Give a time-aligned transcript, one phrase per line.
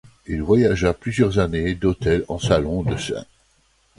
[0.25, 3.13] Il voyagea plusieurs années d'hôtels en salons, de St.